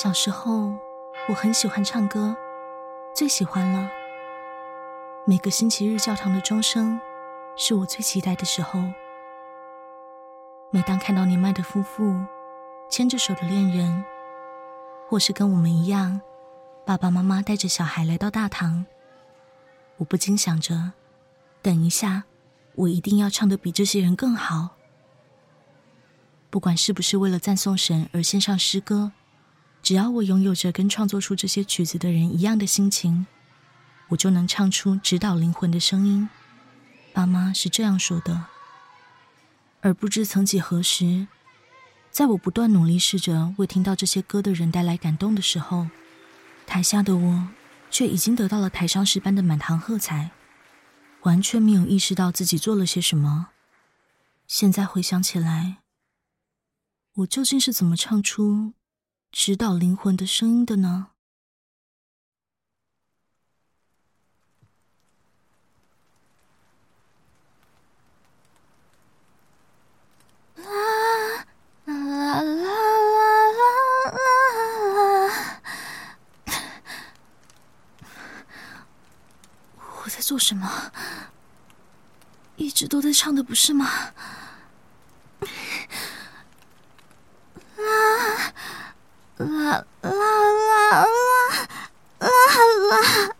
[0.00, 0.72] 小时候，
[1.28, 2.36] 我很喜欢唱歌，
[3.16, 3.90] 最喜欢了。
[5.24, 7.00] 每个星期日教堂的钟声，
[7.56, 8.80] 是我最期待的时候。
[10.70, 12.16] 每当看到年迈的夫妇
[12.88, 14.04] 牵着手的恋人，
[15.08, 16.20] 或是跟我们一样，
[16.86, 18.86] 爸爸妈妈带着小孩来到大堂，
[19.96, 20.92] 我不禁想着，
[21.60, 22.22] 等一下，
[22.76, 24.76] 我一定要唱的比这些人更好。
[26.50, 29.10] 不管是不是为了赞颂神而献上诗歌。
[29.88, 33.26] 只要我拥有着跟创作出这些曲子的人一样的心情，
[34.08, 36.28] 我就能唱出指导灵魂的声音。
[37.14, 38.44] 爸妈是这样说的。
[39.80, 41.26] 而不知曾几何时，
[42.10, 45.88] 在我不断努力试着为听到这些歌的人带来感动的时候，
[46.66, 47.48] 台下的我
[47.90, 50.32] 却已经得到了台上诗般的满堂喝彩，
[51.22, 53.48] 完全没有意识到自己做了些什么。
[54.46, 55.78] 现在回想起来，
[57.14, 58.74] 我究竟是怎么唱出
[59.30, 61.08] 直捣灵魂的声音的呢？
[70.56, 70.64] 啦
[71.84, 73.62] 啦啦啦
[74.12, 74.32] 啦
[74.96, 75.60] 啦！
[80.02, 80.92] 我在做什么？
[82.56, 83.86] 一直都在唱的，不是吗？
[89.38, 90.10] 啦啦啦
[90.90, 91.06] 啦
[92.18, 92.28] 啦
[92.90, 93.34] 啦！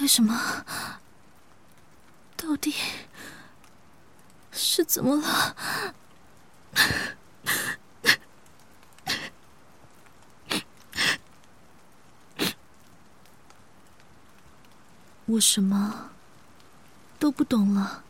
[0.00, 0.64] 为什么？
[2.36, 2.74] 到底
[4.50, 5.54] 是怎么了？
[15.26, 16.10] 我什么
[17.18, 18.02] 都不懂了。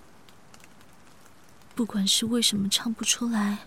[1.75, 3.59] 不管是为什么唱不出来，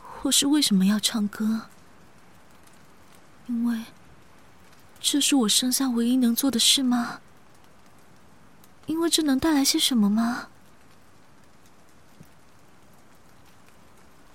[0.00, 1.62] 或是为什么要唱歌，
[3.46, 3.82] 因为
[5.00, 7.20] 这是我生下唯一能做的事吗？
[8.86, 10.48] 因为这能带来些什么吗？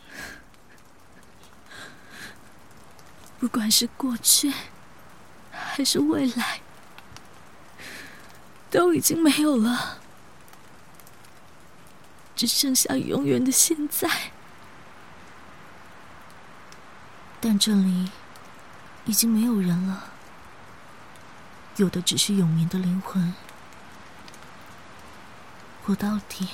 [3.40, 4.52] 不管是过去
[5.52, 6.59] 还是未来，
[8.69, 10.00] 都已经没有了。
[12.38, 14.08] 只剩下永远的现在，
[17.42, 18.12] 但这里
[19.06, 20.12] 已经没有人了，
[21.78, 23.34] 有的只是永眠的灵魂。
[25.86, 26.47] 我到底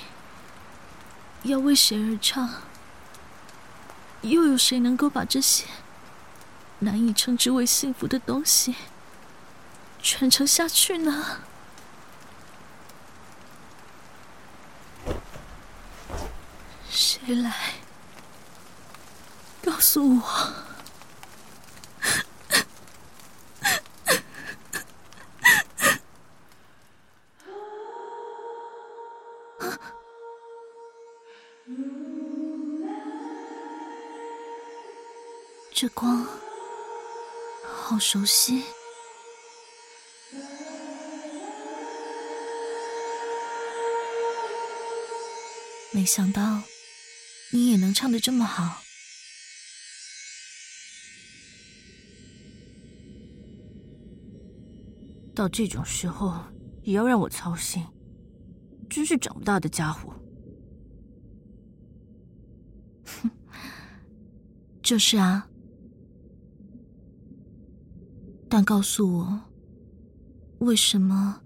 [1.44, 2.50] 要为谁而唱？
[4.22, 5.66] 又有谁能够把这些
[6.80, 8.74] 难以称之为幸福的东西
[10.02, 11.42] 传承下去呢？
[17.26, 17.54] 谁来
[19.64, 20.54] 告诉我？
[35.74, 36.28] 这光
[37.64, 38.66] 好熟悉，
[45.92, 46.42] 没想到。
[47.54, 48.82] 你也能唱的这么好，
[55.36, 56.34] 到这种时候
[56.82, 57.86] 也要让我操心，
[58.90, 60.20] 真是长不大的家伙。
[63.06, 63.30] 哼，
[64.82, 65.48] 就是啊，
[68.50, 69.42] 但告诉我，
[70.58, 71.44] 为什么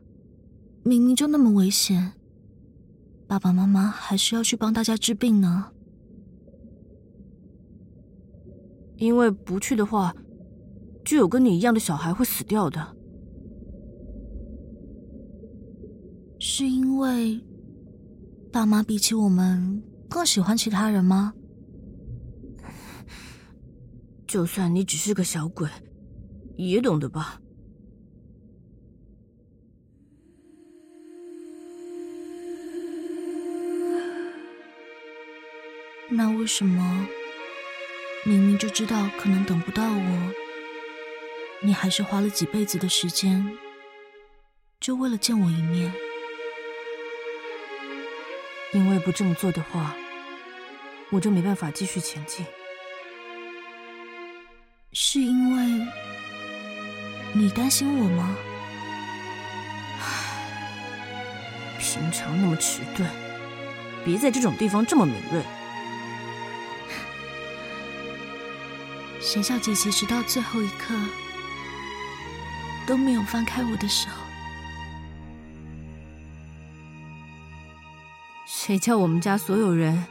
[0.83, 2.13] 明明就那么危险，
[3.27, 5.73] 爸爸妈妈还是要去帮大家治病呢？
[8.97, 10.13] 因为不去的话，
[11.05, 12.95] 就有跟你一样的小孩会死掉的。
[16.39, 17.39] 是因为
[18.51, 21.33] 爸妈比起我们更喜欢其他人吗？
[24.27, 25.69] 就算你只是个小鬼，
[26.57, 27.39] 也懂得吧？
[36.09, 37.05] 那为什么？
[38.27, 40.33] 明明就知道可能等不到我，
[41.61, 43.57] 你还是花了几辈子的时间，
[44.81, 45.93] 就为了见我一面。
[48.73, 49.95] 因为不这么做的话，
[51.09, 52.45] 我就没办法继续前进。
[54.91, 55.87] 是因为
[57.31, 58.37] 你担心我吗？
[60.01, 63.09] 唉，平常那么迟钝。
[64.03, 65.41] 别在这种地方这么敏锐。
[69.29, 70.95] 沈小姐姐直到最后一刻
[72.87, 74.09] 都没有放开我的手。
[78.45, 80.01] 谁叫我们家所有人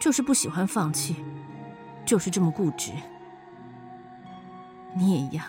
[0.00, 1.14] 就是不喜欢放弃，
[2.04, 2.90] 就是这么固执。
[4.96, 5.46] 你也一样。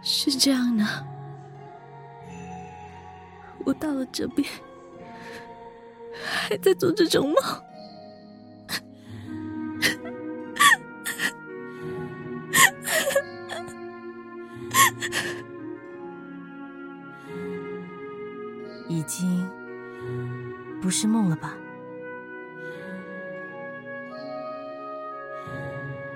[0.02, 0.84] 是这样的，
[3.64, 4.46] 我到了这边，
[6.36, 7.36] 还在做这种梦。
[18.88, 19.48] 已经
[20.80, 21.54] 不是梦了吧？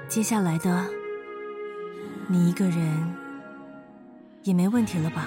[0.09, 0.87] 接下来的，
[2.29, 3.15] 你一个人
[4.43, 5.27] 也没问题了吧？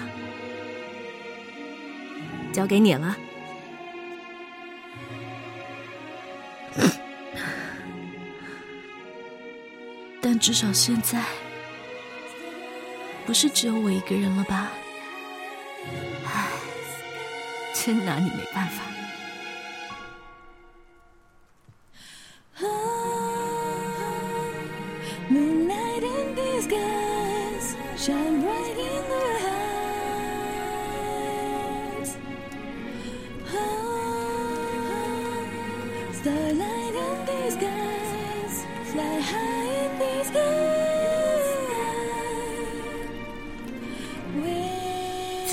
[2.52, 3.16] 交给你了。
[10.44, 11.24] 至少现在，
[13.24, 14.70] 不是只有我一个人了吧？
[17.72, 18.82] 真拿你没办法。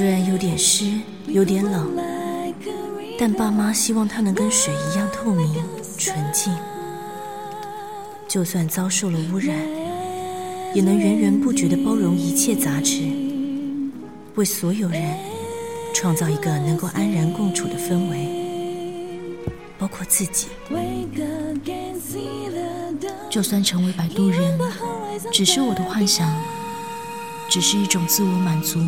[0.02, 1.96] 虽然有点湿，有点冷。
[3.20, 5.64] 但爸妈希望它能跟水一样透明、
[5.96, 6.52] 纯净，
[8.28, 9.56] 就算遭受了污染，
[10.74, 13.12] 也能源源不绝地包容一切杂质，
[14.34, 15.16] 为所有人
[15.94, 18.28] 创造一个能够安然共处的氛围，
[19.78, 20.48] 包括自己。
[23.30, 24.60] 就算成为摆渡人，
[25.32, 26.28] 只是我的幻想，
[27.48, 28.80] 只是一种自我满足。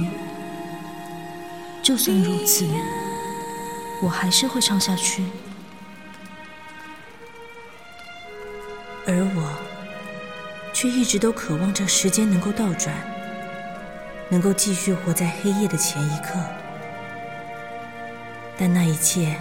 [1.83, 2.65] 就算如此。
[4.01, 5.23] 我还是会唱下去，
[9.05, 9.57] 而我
[10.73, 12.93] 却一直都渴望着时间能够倒转，
[14.27, 16.37] 能够继续活在黑夜的前一刻。
[18.57, 19.39] 但那一切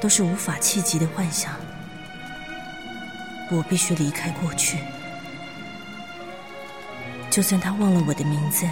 [0.00, 1.54] 都是无法企及的幻想。
[3.50, 4.78] 我必须离开过去，
[7.28, 8.66] 就算他忘了我的名字，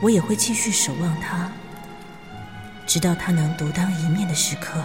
[0.00, 1.50] 我也会继续守望他。
[2.86, 4.84] 直到他能独当一面的时刻。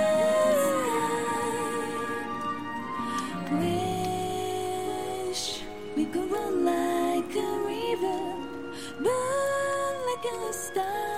[5.30, 5.46] Wish
[5.96, 8.22] we could run like a river,
[9.04, 11.11] burn like a star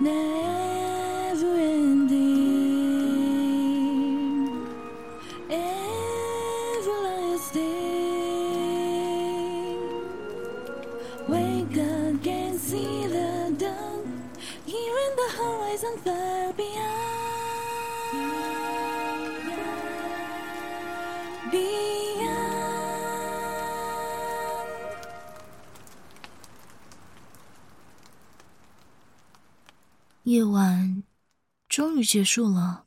[0.00, 2.16] never ending,
[5.50, 6.00] everlasting.
[11.28, 14.30] Wake up and see the dawn
[14.64, 17.10] here in the horizon far beyond.
[30.30, 31.02] 夜晚
[31.68, 32.84] 终于结束了。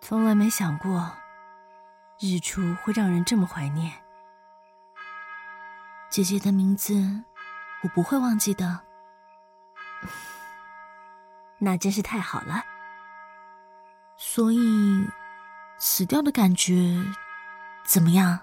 [0.00, 1.12] 从来没想过，
[2.20, 3.92] 日出会让人这么怀念。
[6.08, 6.94] 姐姐的名字，
[7.82, 8.82] 我不会忘记的。
[11.58, 12.62] 那真是太好了。
[14.16, 15.08] 所以，
[15.76, 17.04] 死掉的感觉
[17.82, 18.38] 怎么样？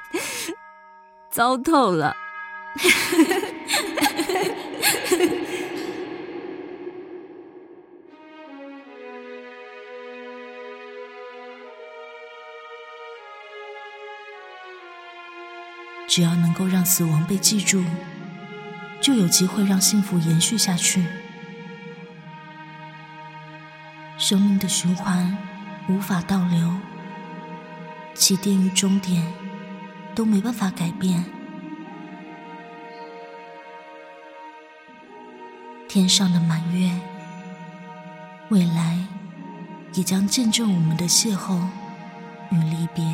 [1.28, 2.16] 糟透了。
[16.16, 17.84] 只要能够让死亡被记住，
[19.02, 21.04] 就有机会让幸福延续下去。
[24.16, 25.36] 生命的循环
[25.90, 26.72] 无法倒流，
[28.14, 29.30] 起点与终点
[30.14, 31.22] 都没办法改变。
[35.86, 36.98] 天上的满月，
[38.48, 38.98] 未来
[39.92, 41.60] 也将见证我们的邂逅
[42.50, 43.04] 与离别。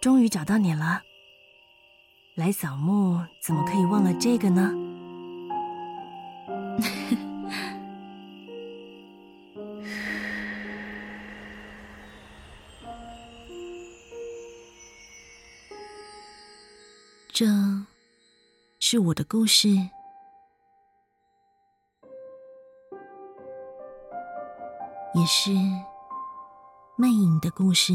[0.00, 1.02] 终于找到你了。
[2.36, 4.72] 来扫墓，怎么可以忘了这个呢？
[17.32, 17.44] 这
[18.80, 19.68] 是我的故事，
[25.14, 25.50] 也是
[26.96, 27.92] 魅影的故事。